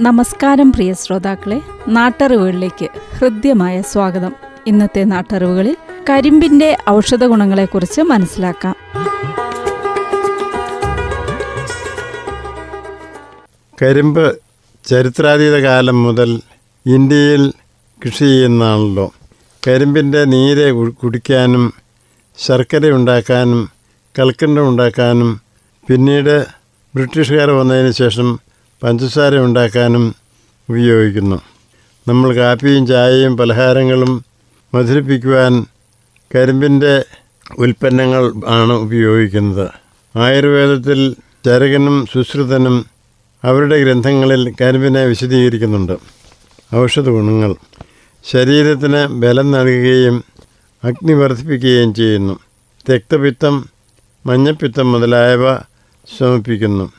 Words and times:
നമസ്കാരം 0.00 0.72
പ്രിയ 0.72 0.92
ശ്രോതാക്കളെ 0.92 1.62
നാട്ടറിവുകളിലേക്ക് 1.88 2.88
ഹൃദ്യമായ 3.18 3.82
സ്വാഗതം. 3.82 4.32
ഇന്നത്തെ 4.66 5.04
നാട്ടറിവുകളിൽ 5.04 5.76
കരിമ്പിന്റെ 6.10 6.76
ഔഷധ 6.90 7.24
ഗുണങ്ങളെക്കുറിച്ച് 7.24 8.00
മനസ്സിലാക്കാം. 8.00 8.74
കരിമ്പ് 13.82 14.36
ചരിത്രാതീത 14.84 15.56
കാലം 15.56 16.02
മുതൽ 16.02 16.40
ഇന്ത്യയിൽ 16.86 17.52
കൃഷി 18.04 18.24
ചെയ്യുന്നതാണല്ലോ. 18.24 19.12
കരിമ്പിന്റെ 19.66 20.24
നീര് 20.24 20.72
കുടിക്കാനും 20.90 21.72
ശർക്കര 22.38 22.90
ഉണ്ടാക്കാനും 22.90 23.68
കൽക്കണ്ടം 24.18 24.68
ഉണ്ടാക്കാനും 24.68 25.40
പിന്നീട് 25.88 26.46
ബ്രിട്ടീഷുകാർ 26.94 27.50
വന്നതിന് 27.50 27.92
ശേഷം 27.92 28.38
പഞ്ചസാര 28.82 29.36
ഉണ്ടാക്കാനും 29.36 30.14
ഉപയോഗിക്കുന്നു. 30.70 31.40
നമ്മൾ 32.08 32.34
കാപ്പിയും 32.34 32.86
ചായയും 32.86 33.36
പലഹാരങ്ങളും 33.36 34.24
മധുരിപ്പിക്കുവാൻ 34.74 35.66
കരിമ്പിന്റെ 36.34 37.04
ഉൽപ്പന്നങ്ങൾ 37.58 38.32
ആണ് 38.46 38.72
ഉപയോഗിക്കുന്നത്. 38.72 39.68
ആയുർവേദത്തിൽ 40.18 41.16
ചരകനും 41.46 42.06
സുശ്രുതനും 42.12 42.86
അവരുടെ 43.44 43.82
ഗ്രന്ഥങ്ങളിൽ 43.82 44.54
കരിമ്പിനെ 44.60 45.04
വിശദീകരിക്കുന്നുണ്ട്. 45.04 45.92
ഔഷധ 46.74 47.08
ഗുണങ്ങൾ. 47.08 47.54
ശരീരത്തിന് 48.24 49.06
ബലം 49.06 49.50
നൽകുകയും 49.50 50.24
അഗ്നി 50.84 51.12
വർദ്ധിപ്പിക്കുകയും 51.12 51.94
ചെയ്യുന്നു. 51.94 52.38
രക്തപിത്തം 52.90 53.68
മഞ്ഞപ്പിത്തം 54.26 54.92
മുതലായവ 54.92 55.56
ശമിപ്പിക്കുന്നു. 56.18 56.92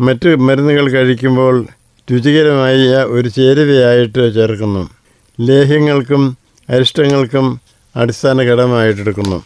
മറ്റ് 0.00 0.36
മരുന്നുകൾ 0.36 0.90
കഴിക്കുമ്പോൾ 0.90 1.66
രുചികരമായ 2.12 2.94
ഒരു 2.94 3.28
ചേരുവയായിട്ട് 3.28 4.34
ചേർക്കുന്നു. 4.34 4.88
ലേഹ്യങ്ങൾക്കും 5.40 6.36
അരിഷ്ടങ്ങൾക്കും 6.70 7.60
അടിസ്ഥാന 7.96 8.42
ഘടകമായിട്ടെടുക്കുന്നു. 8.42 9.44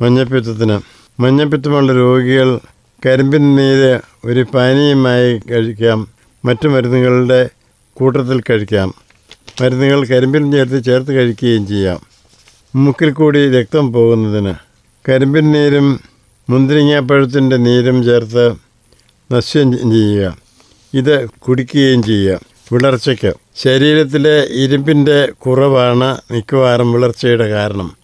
മഞ്ഞപ്പിത്തത്തിന്. 0.00 0.80
മഞ്ഞപ്പിത്തമുള്ള 1.22 1.92
രോഗികൾ 1.92 2.58
കരിമ്പിൻ 3.06 3.56
നീര് 3.56 4.00
ഒരു 4.24 4.46
പാനീയമായി 4.54 5.40
കഴിക്കാം. 5.50 6.08
മറ്റു 6.44 6.68
മരുന്നുകളുടെ 6.68 7.50
കൂട്ടത്തിൽ 7.92 8.40
കഴിക്കാം. 8.40 8.94
മരുന്നുകൾ 9.60 10.04
കരിമ്പിൻ 10.04 10.52
ചേർത്ത് 10.52 10.84
ചേർത്ത് 10.84 11.12
കഴിക്കുകയും 11.12 11.66
ചെയ്യാം. 11.66 12.00
മൂക്കിൽ 12.74 13.10
കൂടി 13.10 13.52
രക്തം 13.52 13.92
പോകുന്നതിന്. 13.92 14.54
കരിമ്പിൻ 15.08 15.52
നീരും 15.52 16.00
മുന്തിരിങ്ങാപ്പഴത്തിന്റെ 16.50 17.56
നീരും 17.56 18.04
ചേർത്ത് 18.04 18.65
നശ്യം 19.32 19.90
ചെയ്യുക 19.90 20.36
ഇത് 20.94 21.28
കുടിക്കുകയും 21.28 22.02
ചെയ്യുക. 22.02 22.40
വിളർച്ചയ്ക്ക്. 22.72 23.34
ശരീരത്തിലെ 23.56 24.44
ഇരുമ്പിന്റെ 24.44 25.32
കുറവാണ് 25.46 26.18
മിക്കവാറും 26.30 26.92
വിളർച്ചയുടെ 26.92 27.48
കാരണം. 27.48 27.96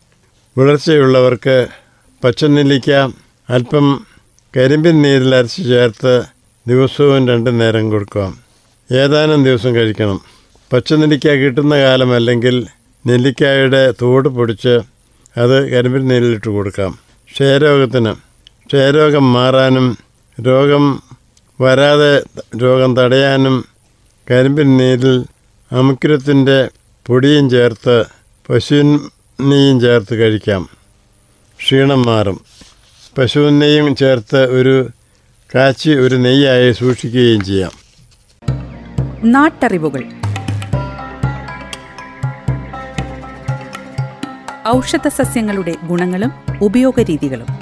വിളർച്ചയുള്ളവർക്ക് 0.59 1.67
പച്ചനെല്ലിക്ക 2.25 2.91
അല്പം 3.51 4.07
കരിമ്പിൻ 4.57 5.03
നീരിൽ 5.03 5.35
അരച്ച് 5.35 5.65
ചേർത്ത് 5.65 6.23
ദിവസവും 6.69 7.29
രണ്ട് 7.29 7.61
നേരം 7.61 7.91
കൊടുക്കാം 7.91 8.39
ഏതാനും 8.93 9.45
ദിവസം 9.45 9.75
കഴിക്കണം. 9.75 10.21
പച്ചനെല്ലിക്ക 10.73 11.29
കിട്ടുന്ന 11.29 11.75
കാലമല്ലെങ്കിൽ 11.75 12.67
നെല്ലിക്കായുടെ 13.07 13.95
തോട് 14.03 14.29
പൊടിച്ച് 14.29 14.81
അത് 15.37 15.71
കരിമ്പിൻ 15.71 16.09
നീരിലിട്ട് 16.09 16.49
കൊടുക്കാം. 16.49 16.99
ക്ഷയരോഗത്തിന്. 17.33 18.13
ക്ഷയരോഗം 18.67 19.33
മാറാനും 19.33 19.99
രോഗം 20.47 21.03
വരാതെ 21.61 22.23
രോഗം 22.57 22.97
തടയാനും 22.97 23.65
കരിമ്പിൻ 24.31 24.77
നീരിൽ 24.77 25.27
അമുക്കുരത്തിന്റെ 25.73 26.69
പൊടിയും 27.07 27.51
ചേർത്ത് 27.51 28.05
പശുവിനെയും 28.51 29.81
ചേർത്ത് 29.81 30.15
കഴിക്കാം. 30.15 30.69
ക്ഷീണം 31.59 32.03
മാറും. 32.03 32.41
പശുവിനെയും 33.19 33.97
ചേർത്ത് 33.97 34.51
ഒരു 34.51 34.89
കാച്ചി 35.55 35.91
ഒരു 35.91 36.15
നെയ്യായി 36.15 36.73
സൂക്ഷിക്കുകയും 36.73 37.45
ചെയ്യാം. 37.45 37.73
നാട്ടറിവുകൾ. 39.25 40.05
ഔഷധ 44.69 45.09
സസ്യങ്ങളുടെ 45.09 45.75
ഗുണങ്ങളും 45.85 46.33
ഉപയോഗരീതികളും. 46.63 47.62